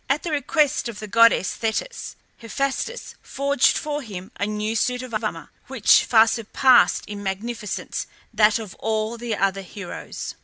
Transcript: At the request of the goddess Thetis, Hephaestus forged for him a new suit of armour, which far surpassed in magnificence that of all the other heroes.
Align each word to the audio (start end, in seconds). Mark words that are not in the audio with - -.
At 0.09 0.23
the 0.23 0.31
request 0.31 0.89
of 0.89 0.97
the 0.97 1.05
goddess 1.07 1.53
Thetis, 1.53 2.15
Hephaestus 2.39 3.13
forged 3.21 3.77
for 3.77 4.01
him 4.01 4.31
a 4.39 4.47
new 4.47 4.75
suit 4.75 5.03
of 5.03 5.13
armour, 5.23 5.51
which 5.67 6.05
far 6.05 6.25
surpassed 6.25 7.03
in 7.05 7.21
magnificence 7.21 8.07
that 8.33 8.57
of 8.57 8.73
all 8.79 9.19
the 9.19 9.35
other 9.35 9.61
heroes. 9.61 10.33